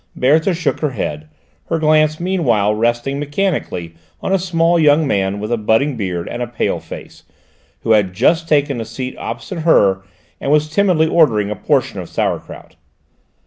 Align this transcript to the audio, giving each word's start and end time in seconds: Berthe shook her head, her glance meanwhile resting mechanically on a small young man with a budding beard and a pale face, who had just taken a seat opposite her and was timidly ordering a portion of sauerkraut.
Berthe 0.15 0.55
shook 0.55 0.79
her 0.79 0.89
head, 0.89 1.27
her 1.67 1.77
glance 1.77 2.19
meanwhile 2.19 2.73
resting 2.73 3.19
mechanically 3.19 3.93
on 4.19 4.33
a 4.33 4.39
small 4.39 4.79
young 4.79 5.05
man 5.05 5.39
with 5.39 5.51
a 5.51 5.57
budding 5.57 5.95
beard 5.95 6.27
and 6.27 6.41
a 6.41 6.47
pale 6.47 6.79
face, 6.79 7.21
who 7.81 7.91
had 7.91 8.11
just 8.11 8.49
taken 8.49 8.81
a 8.81 8.85
seat 8.85 9.15
opposite 9.19 9.59
her 9.59 10.01
and 10.39 10.51
was 10.51 10.69
timidly 10.71 11.05
ordering 11.05 11.51
a 11.51 11.55
portion 11.55 11.99
of 11.99 12.09
sauerkraut. 12.09 12.75